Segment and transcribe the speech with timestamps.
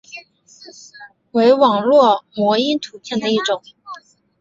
[1.33, 3.61] 为网络模因图片的一种。